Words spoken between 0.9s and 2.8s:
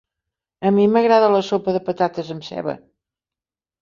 m'agrada la sopa de patates amb ceba.